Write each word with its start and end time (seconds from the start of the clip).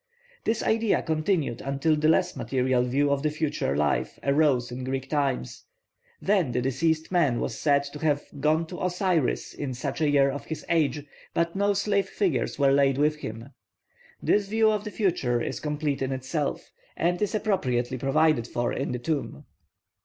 This 0.45 0.63
idea 0.63 1.03
continued 1.03 1.61
until 1.61 1.95
the 1.95 2.07
less 2.09 2.35
material 2.35 2.81
view 2.81 3.11
of 3.11 3.21
the 3.21 3.29
future 3.29 3.77
life 3.77 4.17
arose 4.23 4.71
in 4.71 4.83
Greek 4.83 5.07
times; 5.07 5.65
then 6.19 6.51
the 6.53 6.59
deceased 6.63 7.11
man 7.11 7.39
was 7.39 7.55
said 7.59 7.83
to 7.83 7.99
have 7.99 8.23
'gone 8.39 8.65
to 8.65 8.83
Osiris' 8.83 9.53
in 9.53 9.75
such 9.75 10.01
a 10.01 10.09
year 10.09 10.31
of 10.31 10.45
his 10.45 10.65
age, 10.69 11.05
but 11.35 11.55
no 11.55 11.73
slave 11.73 12.09
figures 12.09 12.57
were 12.57 12.71
laid 12.71 12.97
with 12.97 13.17
him. 13.17 13.49
This 14.23 14.47
view 14.47 14.71
of 14.71 14.85
the 14.85 14.89
future 14.89 15.39
is 15.39 15.59
complete 15.59 16.01
in 16.01 16.11
itself, 16.11 16.71
and 16.97 17.21
is 17.21 17.35
appropriately 17.35 17.99
provided 17.99 18.47
for 18.47 18.73
in 18.73 18.93
the 18.93 18.97
tomb. 18.97 19.45